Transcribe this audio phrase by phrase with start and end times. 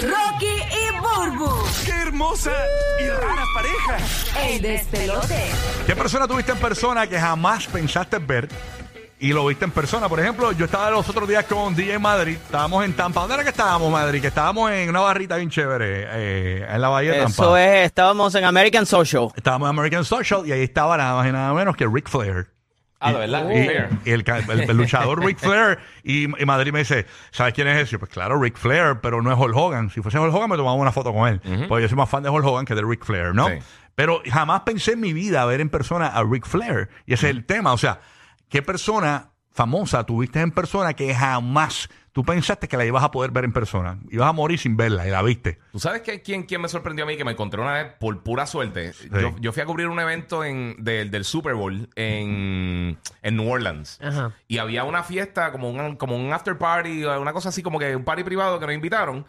[0.00, 1.50] Rocky y Burbu.
[1.84, 2.52] ¡Qué hermosa
[3.00, 4.46] y rara pareja!
[4.46, 5.50] El despelote.
[5.86, 8.48] ¿Qué persona tuviste en persona que jamás pensaste ver
[9.18, 10.08] y lo viste en persona?
[10.08, 13.20] Por ejemplo, yo estaba los otros días con DJ Madrid, estábamos en Tampa.
[13.20, 14.20] ¿Dónde era que estábamos, Madrid?
[14.20, 17.42] Que estábamos en una barrita bien chévere, eh, en la bahía de Tampa.
[17.42, 19.28] Eso es, estábamos en American Social.
[19.34, 22.57] Estábamos en American Social y ahí estaba nada más y nada menos que Ric Flair.
[23.00, 26.80] Ah, de verdad, Y, y el, el- el luchador Ric Flair y, y Madrid me
[26.80, 27.98] dice, ¿sabes quién es ese?
[27.98, 29.90] Pues claro, Ric Flair, pero no es Hulk Hogan.
[29.90, 31.40] Si fuese Hulk Hogan me tomaba una foto con él.
[31.68, 33.46] Porque yo soy más fan de Hulk Hogan que de Ric Flair, ¿no?
[33.48, 33.54] Sí.
[33.94, 36.88] Pero jamás pensé en mi vida ver en persona a Ric Flair.
[37.06, 37.72] Y ese es el tema.
[37.72, 38.00] O sea,
[38.48, 43.30] ¿qué persona famosa tuviste en persona que jamás tú pensaste que la ibas a poder
[43.30, 43.96] ver en persona?
[44.10, 45.60] Ibas a morir sin verla y la viste.
[45.70, 47.16] ¿Tú sabes que, quién, quién me sorprendió a mí?
[47.16, 48.92] Que me encontré una vez por pura suerte.
[49.12, 53.48] Yo, yo fui a cubrir un evento en, del, del Super Bowl en, en New
[53.48, 54.00] Orleans.
[54.02, 54.32] Ajá.
[54.48, 57.94] Y había una fiesta, como un, como un after party, una cosa así, como que
[57.94, 59.24] un party privado que nos invitaron.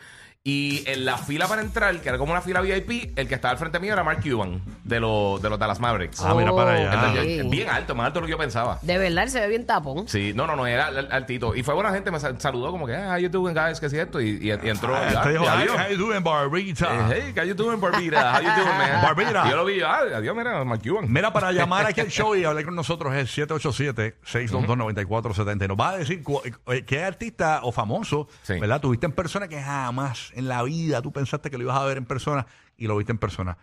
[0.50, 3.52] Y en la fila para entrar, que era como una fila VIP, el que estaba
[3.52, 6.20] al frente mío era Mark Cuban, de, los de los Dallas Mavericks.
[6.22, 6.92] Ah, mira para allá.
[6.94, 7.50] Entonces, yo- sí.
[7.50, 8.80] bien alto, más alto de lo que yo pensaba.
[8.82, 10.08] De verdad, él se ve bien tapón.
[10.08, 11.54] Sí, no, no, no, era al- altito.
[11.56, 13.90] Y fue buena gente, me sal- saludó como que, ah, how you doing, guys, que
[13.92, 14.96] si esto, y, y- y entró.
[14.96, 15.76] Ah, y, ah, te dijo, "How adiós.
[15.78, 16.94] how you doing, Barbita?
[16.96, 18.34] Eh, Hey, how you doing, Barbita?
[18.36, 19.02] How you doing, man?
[19.04, 19.44] Barbita.
[19.46, 21.06] Y yo lo vi, ah, adiós, mira, Mark Cuban.
[21.12, 25.68] Mira, para llamar aquí al show y hablar con nosotros es 787-622-9470.
[25.68, 28.60] Nos va a decir cu- eh, qué artista o famoso, Sí.
[28.60, 28.82] ¿verdad?
[28.82, 31.98] Tuviste en persona que jamás en la vida tú pensaste que lo ibas a ver
[31.98, 32.46] en persona
[32.78, 33.58] y lo viste en persona.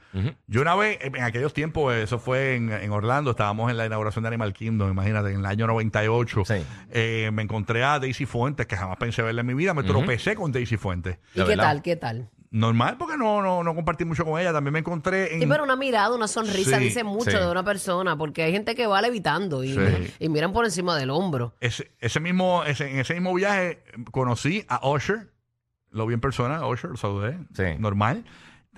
[0.47, 4.23] Yo una vez, en aquellos tiempos, eso fue en, en Orlando, estábamos en la inauguración
[4.25, 6.43] de Animal Kingdom, imagínate, en el año 98.
[6.45, 6.55] Sí.
[6.91, 9.73] Eh, me encontré a Daisy Fuentes, que jamás pensé verla en mi vida.
[9.73, 11.19] Me tropecé con Daisy Fuentes.
[11.35, 11.81] ¿Y qué tal?
[11.81, 12.29] ¿Qué tal?
[12.51, 14.53] Normal, porque no, no, no compartí mucho con ella.
[14.53, 15.41] También me encontré en...
[15.41, 17.37] Sí, pero una mirada, una sonrisa Sí, dice mucho sí.
[17.37, 20.15] de una persona, porque hay gente que va levitando y, Sí.
[20.21, 21.55] y miran por encima del hombro.
[21.61, 25.33] Ese, ese mismo, ese, en ese mismo viaje conocí a Usher,
[25.97, 27.65] lo vi en persona, Usher, lo saludé, Sí.
[27.79, 28.25] normal.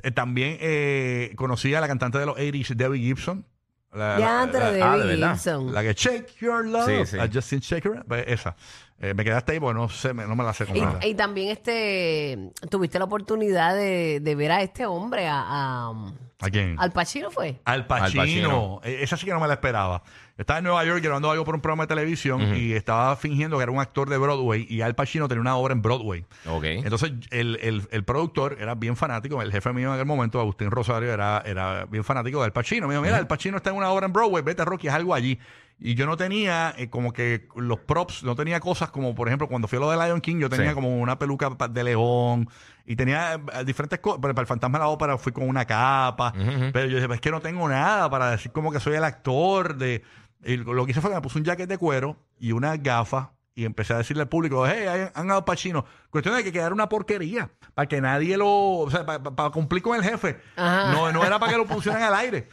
[0.02, 3.44] Eh, también eh, conocí a la cantante de los 80s, Debbie Gibson.
[3.92, 5.60] La, Ya, la- pero la- de ah, de verdad.
[5.72, 7.18] La que Shake Your Love, Sí, sí.
[7.18, 8.54] a Justin Shaker, pues, esa.
[9.00, 10.98] Eh, me quedé hasta ahí porque no, sé, me- no me la sé completa.
[11.02, 16.12] Y, y también este tuviste la oportunidad de, de ver a este hombre, a, a-
[16.40, 16.76] ¿A quién?
[16.78, 17.60] Al Pacino fue.
[17.64, 18.06] Al Pacino.
[18.22, 18.80] Al Pacino.
[18.84, 20.04] Eh, Esa sí que no me la esperaba.
[20.36, 23.64] Estaba en Nueva York grabando algo por un programa de televisión y estaba fingiendo que
[23.64, 26.24] era un actor de Broadway y Al Pacino tenía una obra en Broadway.
[26.46, 26.62] Ok.
[26.64, 30.70] Entonces, el, el, el productor era bien fanático, el jefe mío en aquel momento, Agustín
[30.70, 32.86] Rosario, era, era bien fanático del Pacino.
[32.86, 35.14] Me dijo, mira, el Pacino está en una obra en Broadway, vete Rocky, es algo
[35.14, 35.40] allí.
[35.80, 39.46] Y yo no tenía eh, como que los props, no tenía cosas como, por ejemplo,
[39.48, 40.74] cuando fui a lo de Lion King, yo tenía Sí.
[40.74, 42.48] como una peluca pa- de león
[42.84, 44.20] y tenía eh, diferentes cosas.
[44.20, 46.32] Para el Fantasma de la Ópera fui con una capa,
[46.72, 49.04] pero yo dije, pues es que no tengo nada para decir como que soy el
[49.04, 50.02] actor de...
[50.44, 53.28] Y lo que hice fue que me puse un jacket de cuero y unas gafas
[53.54, 55.84] y empecé a decirle al público, hey, hay- han dado Pacino.
[56.10, 59.82] Cuestión de que quedara una porquería, para que nadie lo, o sea, para, para cumplir
[59.82, 60.40] con el jefe.
[60.56, 60.92] Ajá.
[60.92, 62.48] No, no era para que lo pusieran al aire.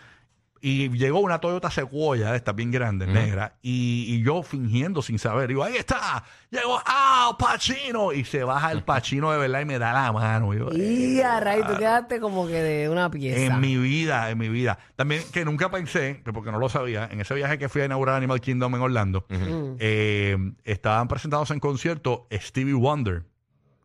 [0.67, 5.19] Y llegó una Toyota Sequoia, de estas bien grandes, negra, y, y yo fingiendo sin
[5.19, 9.65] saber, digo, ahí está, llegó, ah, Pacino, y se baja el Pacino de verdad y
[9.65, 10.55] me da la mano.
[10.55, 13.39] Y yo, Y a raíz tú quedaste como que de una pieza.
[13.45, 14.79] en mi vida, en mi vida.
[14.95, 17.85] También que nunca pensé, que porque no lo sabía, en ese viaje que fui a
[17.85, 23.23] inaugurar Animal Kingdom en Orlando, eh, estaban presentados en concierto Stevie Wonder.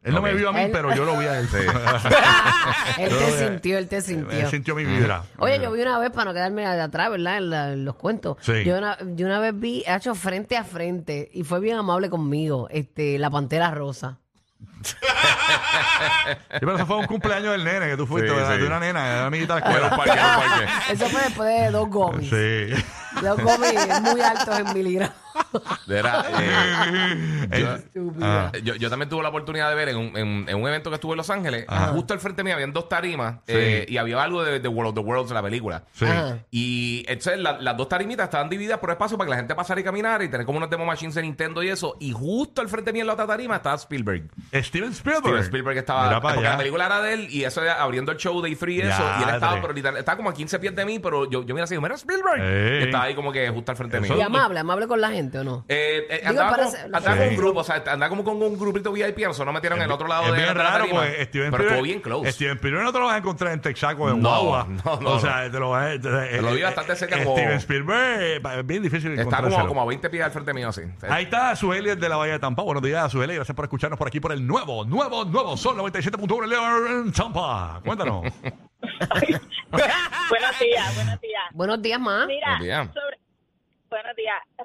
[0.02, 1.48] Él no me vio a mí, Él- pero yo lo vi a él.
[2.98, 4.48] él te sintió, él te Él sintió.
[4.50, 5.24] sintió mi vibra.
[5.38, 7.36] Oye, yo vi una vez, para no quedarme de atrás, ¿verdad?
[7.36, 8.38] En, la- en los cuentos.
[8.40, 8.64] Sí.
[8.64, 12.08] Yo, una, yo una vez vi, ha hecho frente a frente, y fue bien amable
[12.08, 14.16] conmigo, este, la Pantera Rosa.
[14.82, 14.94] Sí,
[16.60, 18.54] pero eso fue un cumpleaños del nene que tú fuiste, Sí, ¿verdad?
[18.54, 18.60] sí.
[18.60, 19.90] De una nena, era amiguita de la escuela.
[19.96, 20.92] parque, no, parque.
[20.92, 22.30] Eso fue después de dos gomis.
[22.30, 22.84] Sí.
[23.22, 25.14] Dos gomis muy altos en miligramos.
[25.88, 28.52] Era, eh, yo- Estúpida.
[28.62, 30.94] Yo, yo también tuve la oportunidad de ver en un, en, en un evento que
[30.94, 33.54] estuve en Los Ángeles, justo al frente mío habían dos tarimas Sí.
[33.56, 35.82] eh, y había algo de, de World of the Worlds de la película.
[35.92, 36.06] Sí.
[36.50, 39.80] Y entonces la- las dos tarimitas estaban divididas por espacio para que la gente pasara
[39.80, 41.96] y caminara y tener como unos demo machines de Nintendo y eso.
[42.00, 44.28] Y justo al frente mío en la otra tarima estaba Spielberg.
[44.52, 45.22] Steven Spielberg.
[45.24, 46.20] Steven Spielberg estaba.
[46.20, 46.50] Porque allá.
[46.52, 49.02] la película era de él y eso abriendo el show de E3 y eso.
[49.18, 51.64] Y él estaba, pero estaba como a 15 pies de mí, pero yo, yo mira
[51.64, 52.40] así, mira Spielberg.
[52.40, 52.80] Ey.
[52.80, 54.26] Y estaba ahí como que justo al frente Eso- Y mío.
[54.26, 55.64] amable, amable con la gente, ¿o no?
[55.68, 57.18] Eh, eh, Digo, andaba, parece- como, andaba Sí.
[57.22, 59.84] con un grupo, o sea, andaba como con un grupito VIP, eso no metieron en
[59.86, 61.00] el otro lado es de, bien de la raro tarima.
[61.00, 62.32] porque Steven pero estuvo Spielberg- bien close.
[62.32, 64.66] Steven Spielberg no te lo vas a encontrar en Texaco de No, Guagua.
[64.84, 66.00] no, no, O sea, te lo vas a...
[66.00, 69.68] Te, lo vi bastante cerca como- Steven Spielberg eh, es bien difícil Está como, encontrárselo.
[69.68, 70.82] como a 20 pies al frente mío, así.
[71.08, 72.62] Ahí está Suheli de la Bahía de Tampa.
[72.62, 73.34] Buenos días, Suheli.
[73.34, 77.80] Gracias por escucharnos por aquí por el nuevo, nuevo, nuevo Sol 97.1 León en Tampa.
[77.84, 78.22] Cuéntanos.
[79.70, 81.42] buenos días, buenos días.
[81.52, 82.26] Buenos días, ma.
[82.26, 82.88] Mira, Buenos días.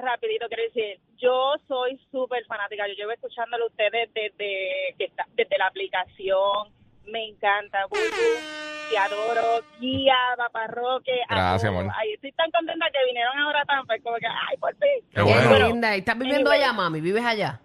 [0.06, 5.26] Rapidito quiero decir, yo soy súper fanática, yo llevo escuchándolo a ustedes desde, que está,
[5.34, 6.70] desde la aplicación,
[7.06, 7.86] me encanta.
[7.88, 9.64] Bulbu, te adoro.
[9.80, 11.20] Guía, paparroque.
[11.30, 11.88] Gracias, amor.
[11.96, 13.96] Ay, estoy tan contenta que vinieron ahora a Tampa.
[13.96, 15.10] es Como que, ay, por fin.
[15.14, 15.68] Qué bueno.
[15.68, 15.96] Linda.
[15.96, 16.64] ¿Y ¿Estás viviendo Anyway.
[16.64, 17.02] allá, mami?
[17.02, 17.62] ¿Vives allá?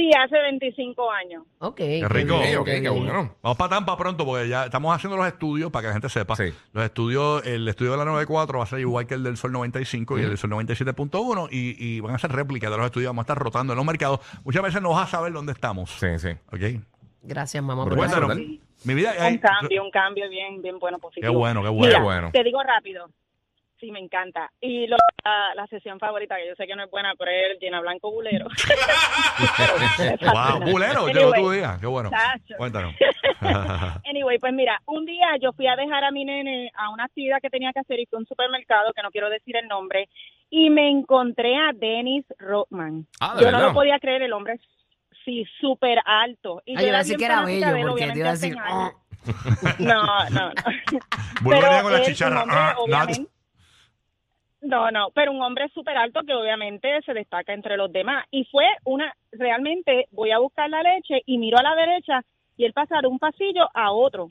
[0.00, 1.42] Sí, hace 25 años.
[1.58, 1.76] Ok.
[1.76, 2.36] Qué rico.
[2.36, 3.36] Ok, qué bueno.
[3.42, 6.36] Vamos para Tampa pronto porque ya estamos haciendo los estudios para que la gente sepa.
[6.36, 6.54] Sí.
[6.72, 9.52] Los estudios, el estudio de la 94 va a ser igual que el del Sol
[9.52, 13.10] 95 y el del Sol 97.1 y, y van a ser réplicas de los estudios.
[13.10, 14.20] Vamos a estar rotando en los mercados.
[14.42, 15.90] Muchas veces no vas a saber dónde estamos.
[15.90, 16.30] Sí, sí.
[16.50, 16.82] ¿Ok?
[17.22, 17.84] Gracias, mamá.
[17.84, 17.98] por eso.
[17.98, 18.28] Cuéntanos.
[18.28, 18.60] brutal.
[18.84, 19.12] Mi vida.
[19.18, 21.30] Un ay, cambio, un cambio bien, bien bueno, positivo.
[21.30, 21.86] Qué bueno, qué bueno.
[21.86, 22.30] Mira, Qué bueno.
[22.32, 23.10] te digo rápido.
[23.80, 24.50] Sí, me encanta.
[24.60, 27.52] Y lo- la, la sesión favorita, que yo sé que no es buena, pero es
[27.52, 28.46] el Llena Blanco Bulero.
[30.20, 31.76] Wow, bulero, llegó tu Anyway, día.
[31.80, 32.10] Qué bueno.
[32.56, 32.94] Cuéntanos.
[34.04, 37.38] Anyway, pues mira, un día yo fui a dejar a mi nene a una actividad
[37.40, 40.08] que tenía que hacer y fue a un supermercado, que no quiero decir el nombre,
[40.50, 43.06] y me encontré a Dennis Rodman.
[43.20, 44.58] Ah, ¿de yo no lo podía creer, el hombre,
[45.24, 46.60] sí, súper alto.
[46.66, 48.56] Y Ay, yo yo bien que era bello, él, porque te iba a decir.
[48.70, 48.92] "Oh".
[49.78, 51.82] No, no, no.
[51.82, 52.42] Con la chicharra.
[52.42, 53.06] hombre, Ah,
[54.62, 54.90] no.
[54.90, 58.24] No, pero un hombre súper alto que obviamente se destaca entre los demás.
[58.30, 62.22] Y fue una, realmente voy a buscar la leche y miro a la derecha
[62.56, 64.28] y él pasa de un pasillo a otro.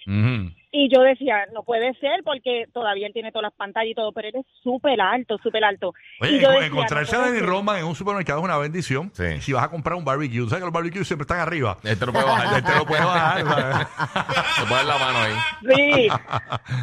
[0.72, 4.12] Y yo decía, no puede ser porque todavía él tiene todas las pantallas y todo,
[4.12, 5.94] pero él es súper alto, súper alto.
[6.22, 7.48] Oye, y yo decía, encontrarse no a puede ser.
[7.48, 9.10] Roman en un supermercado es una bendición.
[9.14, 9.42] Sí.
[9.42, 11.78] Si vas a comprar un barbecue, ¿sabes que los barbecues siempre están arriba?
[11.84, 12.60] Este lo puede bajar.
[12.60, 13.38] Este lo puedes bajar.
[13.38, 15.34] Te pones la mano ahí.
[15.76, 16.08] Sí,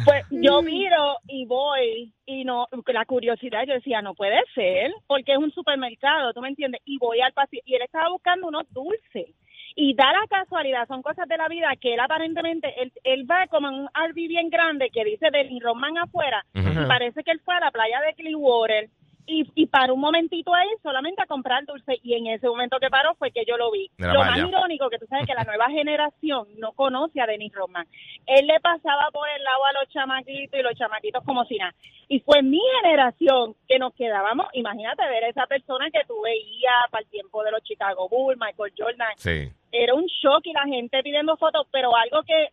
[0.03, 5.31] pues yo miro y voy y no, la curiosidad, yo decía, no puede ser, porque
[5.31, 6.81] es un supermercado, ¿tú me entiendes?
[6.83, 9.33] Y voy al pasillo y él estaba buscando unos dulces.
[9.79, 13.45] Y da la casualidad, son cosas de la vida que él aparentemente, él, él va
[13.45, 17.39] como en un RV bien grande que dice Denny Roman afuera y parece que él
[17.45, 18.89] fue a la playa de Clearwater
[19.27, 22.89] y, y paró un momentito ahí solamente a comprar dulce y en ese momento que
[22.89, 23.91] paró fue que yo lo vi.
[23.97, 27.53] Mira lo más irónico que tú sabes que la nueva generación no conoce a Denis
[27.53, 27.85] Roman.
[28.25, 31.75] Él le pasaba por el lado a los chamaquitos y los chamaquitos como si nada.
[32.07, 36.89] Y fue mi generación que nos quedábamos, imagínate ver a esa persona que tú veías
[36.89, 39.13] para el tiempo de los Chicago Bulls, Michael Jordan.
[39.17, 39.51] Sí.
[39.73, 42.47] Era un shock y la gente pidiendo fotos, pero algo que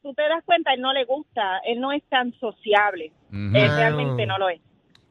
[0.00, 3.10] tú te das cuenta, él no le gusta, él no es tan sociable.
[3.32, 4.60] Él realmente no lo es.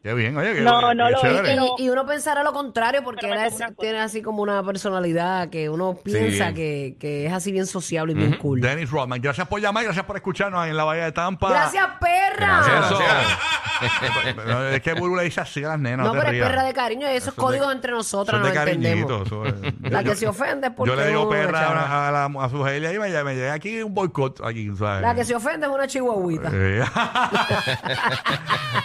[0.01, 0.53] Qué bien, oye.
[0.55, 1.41] Qué, No, qué no lo es, chévere.
[1.43, 4.41] pero- Y, y uno pensará lo contrario porque Pero él es- una tiene así como
[4.41, 6.53] una personalidad que uno piensa Sí.
[6.53, 8.61] que, que es así bien sociable y bien cool.
[8.61, 11.49] Dennis Rodman, gracias por llamar, gracias por escucharnos en la Bahía de Tampa.
[11.49, 12.63] Gracias, perra.
[12.65, 12.99] Gracias, Eso.
[14.71, 16.05] es que Bulbo le dice así a las nenas.
[16.05, 16.49] No, te pero es rías.
[16.49, 18.71] perra de cariño y esos Eso es de- códigos entre nosotras Eso no es de
[18.71, 19.29] entendemos.
[19.29, 19.45] cariñito.
[19.45, 22.25] eso es- La que se ofende es porque Yo le digo uno perra a, la-
[22.45, 24.41] a su Helia y me, me llega aquí un boicot.
[24.45, 25.01] Aquí, ¿sabes?
[25.01, 26.49] La que se ofende es una chihuahuita.
[26.53, 26.83] Eh.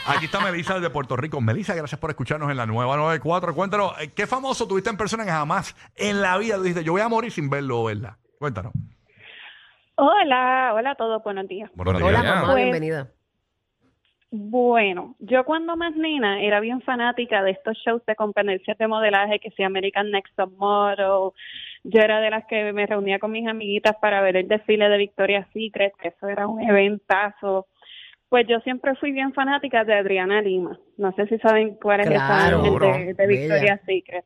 [0.06, 1.40] Aquí está Melissa de Puerto Rico.
[1.40, 3.54] Melissa, gracias por escucharnos en la nueva 94.
[3.54, 7.02] Cuéntanos, eh, ¿qué famoso tuviste en persona que jamás en la vida dijiste, yo voy
[7.02, 8.16] a morir sin verlo o verla?
[8.38, 8.72] Cuéntanos.
[9.96, 11.70] Hola, hola a todos, buenos días.
[11.74, 13.10] Buenos Hola, mamá, Pues- bienvenida.
[14.36, 19.38] Bueno, yo cuando más nena era bien fanática de estos shows de competencias de modelaje
[19.38, 21.30] que sea American Next Top Model.
[21.84, 24.98] Yo era de las que me reunía con mis amiguitas para ver el desfile de
[24.98, 27.68] Victoria's Secret, que eso era un eventazo.
[28.34, 30.76] Pues yo siempre fui bien fanática de Adriana Lima.
[30.96, 34.24] No sé si saben cuál es Claro, esa de, de Victoria's Secret.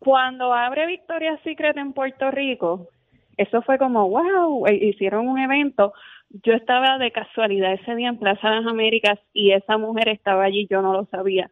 [0.00, 2.88] Cuando abre Victoria's Secret en Puerto Rico,
[3.36, 5.92] eso fue como, wow, e- hicieron un evento.
[6.30, 10.42] Yo estaba de casualidad ese día en Plaza de las Américas y esa mujer estaba
[10.42, 11.48] allí, yo no lo sabía.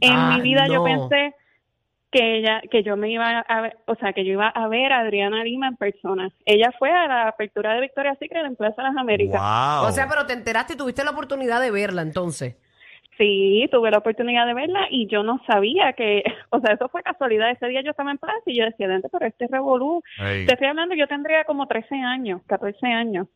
[0.00, 1.32] En Ah, mi vida yo pensé
[2.10, 4.92] que ella, que yo me iba a ver, o sea, que yo iba a ver
[4.92, 6.30] a Adriana Lima en persona.
[6.46, 9.40] Ella fue a la apertura de Victoria's Secret en Plaza de las Américas.
[9.40, 9.88] Wow.
[9.88, 12.56] O sea, pero te enteraste y tuviste la oportunidad de verla entonces.
[13.18, 17.02] Sí, tuve la oportunidad de verla y yo no sabía que, o sea, eso fue
[17.02, 17.50] casualidad.
[17.50, 20.02] Ese día yo estaba en plaza y yo decía, "Dente, pero este revolú.
[20.16, 23.26] Te estoy hablando, yo tendría como 13 años, 14 años.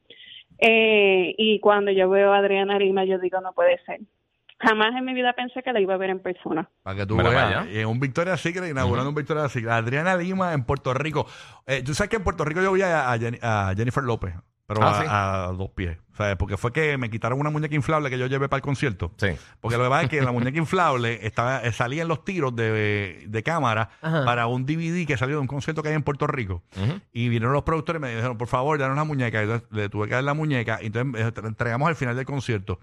[0.58, 4.00] Eh, y cuando yo veo a Adriana Lima, yo digo, no puede ser.
[4.62, 6.68] Jamás en mi vida pensé que la iba a ver en persona.
[6.82, 7.66] Para que tú Mira veas.
[7.68, 9.72] en un Victoria's Secret, inaugurando un Victoria's Secret.
[9.72, 11.26] Adriana Lima en Puerto Rico.
[11.66, 14.34] Eh, tú sabes que en Puerto Rico yo vi a, a Jenny- a Jennifer López,
[14.66, 15.06] pero Ah, a, sí.
[15.10, 15.98] a dos pies.
[16.12, 18.62] O sea, porque fue que me quitaron una muñeca inflable que yo llevé para el
[18.62, 19.12] concierto.
[19.16, 19.28] Sí.
[19.60, 22.54] Porque lo que pasa es que la muñeca inflable estaba, eh, salía en los tiros
[22.54, 24.24] de, de cámara Ajá.
[24.24, 26.62] para un DVD que salió de un concierto que hay en Puerto Rico.
[27.12, 29.40] Y vinieron los productores y me dijeron, por favor, danos la muñeca.
[29.40, 30.78] Y entonces le tuve que dar la muñeca.
[30.82, 32.78] Y entonces eh, entregamos al final del concierto.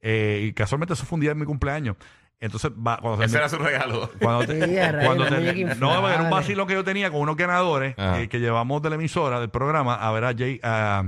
[0.00, 1.96] Eh, y casualmente eso fue un día de mi cumpleaños.
[2.40, 4.10] Entonces, va, cuando Ese terminé- era su regalo.
[4.20, 6.14] cuando te- Sí, a rayos, cuando la te- muñeca no, inflable.
[6.14, 8.20] era un vacilo que yo tenía con unos ganadores Ajá.
[8.20, 11.02] eh, que llevamos de la emisora, del programa, a ver a, Jay- a,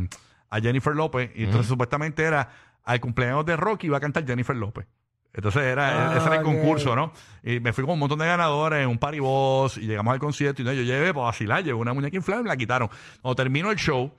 [0.50, 1.30] a Jennifer López.
[1.36, 2.48] Y entonces supuestamente era
[2.84, 4.86] al cumpleaños de Rocky iba a cantar Jennifer López.
[5.32, 6.46] Entonces era, Ah, ese era el ok.
[6.46, 7.12] concurso, ¿no?
[7.44, 10.62] Y me fui con un montón de ganadores, un party boss, y llegamos al concierto.
[10.62, 12.90] Y no, yo llevé para vacilar, llevé una muñeca inflable y me la quitaron.
[13.22, 14.10] Cuando terminó el show,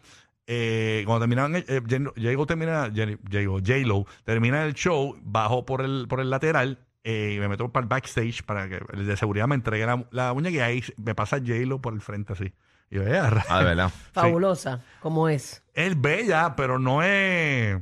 [0.53, 5.81] eh, cuando terminaban, el- eh, J-Lo termina, J- J-Lo, J-Lo termina el show, bajo por
[5.81, 9.15] el, por el lateral eh, y me meto para el backstage para que el de
[9.15, 12.51] seguridad me entregue la, la muñeca y ahí me pasa J-Lo por el frente así.
[12.89, 13.47] Y yo, "Eh, a rayos".
[13.49, 13.91] Ah, de verdad.
[14.11, 15.63] Fabulosa, como es.
[15.73, 17.79] Es bella, pero no es.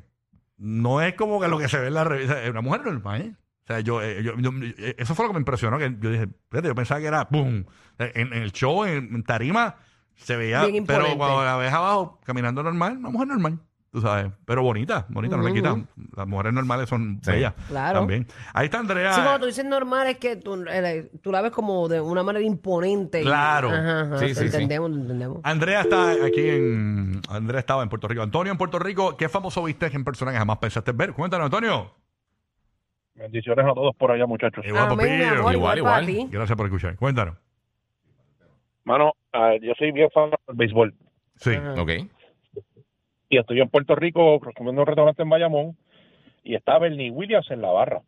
[0.58, 2.44] No es como que lo que se ve en la revista.
[2.44, 3.22] Es una mujer normal.
[3.22, 3.34] ¿eh?
[3.64, 5.78] O sea, yo, eh, yo- yo- eh, eso fue lo que me impresionó.
[5.80, 7.66] Que yo dije, fíjate, yo pensaba que era ¡pum!
[7.98, 9.76] En, en el show, en, en Tarima,
[10.20, 10.66] se veía.
[10.66, 11.18] Bien Pero imponente.
[11.18, 13.60] cuando la ves abajo, caminando normal, una mujer normal.
[13.92, 14.32] Tú sabes.
[14.46, 15.56] Pero bonita, bonita, no le Ujú.
[15.56, 15.88] quitan.
[16.16, 17.32] Las mujeres normales son Sí.
[17.32, 17.56] bellas.
[17.70, 17.98] Claro.
[18.02, 18.28] También.
[18.54, 19.14] Ahí está Andrea.
[19.14, 22.22] Sí, cuando tú dices normal es que tú, eh, tú la ves como de una
[22.22, 23.22] manera imponente.
[23.22, 23.70] y- Claro.
[23.70, 24.46] Ajá, ajá, Sí, sí, sí.
[24.46, 25.40] entendemos, te entendemos.
[25.44, 27.20] Andrea está aquí en.
[27.30, 28.22] Andrea estaba en Puerto Rico.
[28.22, 31.14] Antonio en Puerto Rico, ¿qué famoso viste en persona que jamás pensaste ver?
[31.14, 31.92] Cuéntanos, Antonio.
[33.16, 34.64] Bendiciones a todos por allá, muchachos.
[34.68, 35.40] Igual, Amén, mi papillo.
[35.42, 36.30] amor, Igual, igual, para igual.
[36.30, 36.32] ti.
[36.32, 36.96] Gracias por escuchar.
[36.96, 37.36] Cuéntanos.
[38.84, 39.14] Mano,
[39.50, 40.94] ah, yo soy bien fan del béisbol
[41.36, 41.52] Sí.
[41.78, 41.92] Ok.
[43.30, 45.78] y estoy en Puerto Rico comiendo un restaurante en Bayamón
[46.44, 48.02] y está Bernie Williams en la barra.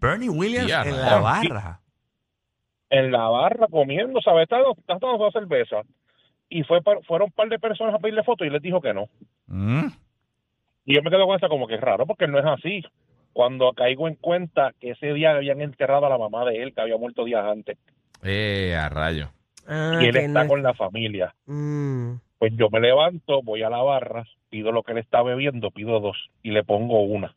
[0.00, 1.80] Bernie Williams en la barra.
[2.90, 4.44] En la barra comiendo, ¿sabes?
[4.44, 5.82] Está, está tomando cerveza.
[6.48, 9.08] Y fue fueron un par de personas a pedirle fotos y les dijo que no.
[9.46, 9.86] Mm.
[10.84, 12.84] Y yo me quedo con esa como que es raro porque no es así.
[13.32, 16.80] Cuando caigo en cuenta que ese día habían enterrado a la mamá de él, que
[16.80, 17.76] había muerto días antes,
[18.22, 19.30] Eh, a rayo.
[19.66, 21.34] Ah, y él está no- con la familia.
[21.46, 22.14] Mm.
[22.38, 26.00] Pues yo me levanto, voy a la barra, pido lo que él está bebiendo, pido
[26.00, 27.34] dos y le pongo una.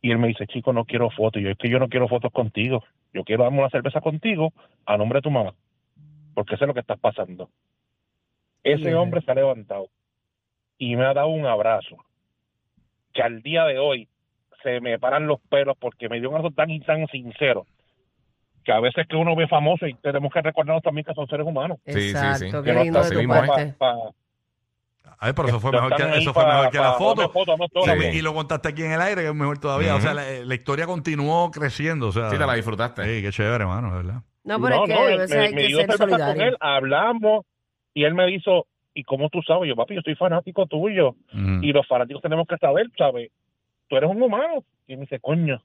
[0.00, 1.40] Y él me dice, chico, no quiero fotos.
[1.40, 2.82] Y yo, es que yo no quiero fotos contigo.
[3.12, 4.52] Yo quiero darme una cerveza contigo
[4.86, 5.54] a nombre de tu mamá.
[6.34, 7.50] Porque sé lo que estás pasando.
[8.64, 9.88] Ese hombre se ha levantado
[10.78, 11.96] y me ha dado un abrazo.
[13.12, 14.08] Que al día de hoy
[14.62, 17.66] se me paran los pelos porque me dio un abrazo tan y tan sincero.
[18.64, 21.46] Que a veces que uno ve famoso y tenemos que recordarnos también que son seres
[21.46, 21.78] humanos.
[21.86, 22.44] Sí, sí, Exacto, sí.
[22.46, 23.74] qué Que no tu mismo, ¿eh?
[23.78, 24.12] pa- pa-
[25.18, 27.30] Ay, pero eso fue mejor que, eso fue pa- mejor que la foto.
[27.86, 28.12] no Y.
[28.12, 28.22] Sí.
[28.22, 29.94] lo contaste aquí en el aire, que es mejor todavía.
[29.94, 32.08] O sea, la, la historia continuó creciendo.
[32.08, 33.04] O sea, Sí, te la disfrutaste.
[33.04, 34.22] Sí, qué chévere, hermano, de verdad.
[34.44, 35.98] No, pero No, es que no, a me- veces me, hay me que ser con
[35.98, 36.42] solidario.
[36.42, 37.46] él, hablamos
[37.94, 39.68] y él me dijo, ¿y cómo tú sabes?
[39.68, 41.14] Yo, papi, yo soy fanático tuyo
[41.62, 43.30] y los fanáticos tenemos que saber, ¿sabes?
[43.88, 44.64] Tú eres un humano.
[44.88, 45.62] Y me dice, coño,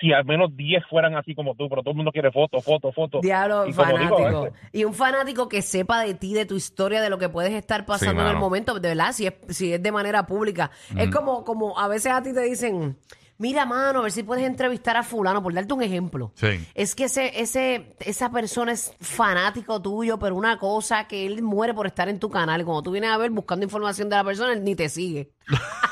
[0.00, 2.94] si al menos 10 fueran así como tú, pero todo el mundo quiere fotos, fotos,
[2.94, 3.22] fotos.
[3.22, 4.42] Diablo, Y como digo, fanático.
[4.42, 7.52] veces- y un fanático que sepa de ti, de tu historia, de lo que puedes
[7.52, 10.70] estar pasando Sí, en el momento, de verdad, si es, si es de manera pública.
[10.96, 12.98] Es como, como a veces a ti te dicen,
[13.38, 16.32] mira, mano, a ver si puedes entrevistar a fulano, por darte un ejemplo.
[16.34, 16.48] Sí.
[16.74, 21.74] Es que ese, ese, esa persona es fanático tuyo, pero una cosa que él muere
[21.74, 22.60] por estar en tu canal.
[22.60, 25.30] Y cuando tú vienes a ver buscando información de la persona, él ni te sigue.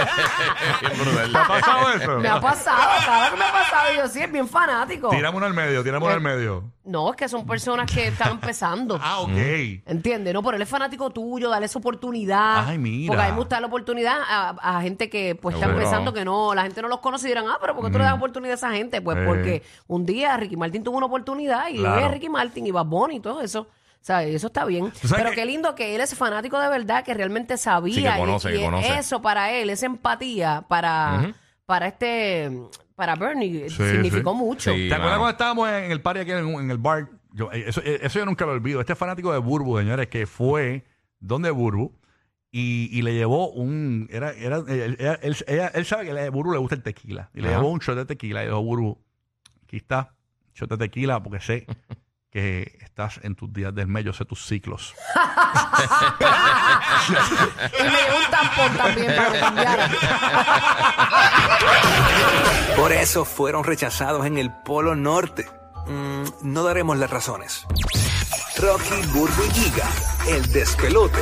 [0.00, 2.18] ¿Te ha pasado eso?
[2.18, 3.92] Me ha pasado, claro que me ha pasado.
[3.92, 5.08] Y yo sí, es bien fanático.
[5.10, 6.64] Tiramos uno al medio, tiramos uno al medio.
[6.84, 8.98] No, es que son personas que están empezando.
[9.08, 9.30] Ah, ok.
[9.86, 10.34] ¿Entiendes?
[10.34, 12.68] No, pero él es fanático tuyo, dale esa oportunidad.
[12.68, 13.08] Ay, mira.
[13.08, 16.24] Porque a mí me gusta la oportunidad a, a gente que pues está empezando que
[16.24, 18.14] no, la gente no los conoce y dirán, ah, pero ¿por qué tú le das
[18.14, 19.00] oportunidad a esa gente?
[19.00, 19.24] Pues Eh.
[19.26, 22.06] porque un día Ricky Martin tuvo una oportunidad y Claro.
[22.06, 23.68] es Ricky Martin y Bad Bunny y todo eso.
[24.00, 24.92] Sea, eso está bien.
[24.92, 27.94] ¿Tú sabes Pero que- qué lindo que él es fanático de verdad, que realmente sabía.
[27.94, 28.98] Sí, que y- conoce, y, que conoce.
[28.98, 31.34] eso para él, esa empatía para,
[31.66, 32.50] para este,
[32.94, 34.36] para Bernie, Sí, significó sí.
[34.38, 34.72] mucho.
[34.72, 34.88] Sí.
[34.88, 37.08] ¿Te acuerdas cuando estábamos en el party aquí en, en el bar?
[37.32, 38.80] Yo, eh, eso, eh, eso yo nunca lo olvido.
[38.80, 40.84] Este fanático de Burbu, señores, que fue
[41.18, 41.92] donde Burbu
[42.52, 44.08] y, y le llevó un.
[44.10, 47.28] Era, era, él, él- él- ella- él sabe que a Burbu le gusta el tequila.
[47.34, 48.98] Y le llevó un shot de tequila y le dijo, Burbu,
[49.64, 50.14] aquí está,
[50.54, 51.66] shot de tequila, porque sé
[52.36, 54.94] que estás en tus días del mes, yo sé tus ciclos.
[57.08, 59.90] Y me llevó un tampón también para que cambiara.
[62.76, 65.48] Por eso fueron rechazados en el Polo Norte.
[65.86, 67.64] Mm, no daremos las razones.
[68.58, 69.88] Rocky, Burbu y Giga,
[70.28, 71.20] el despelote.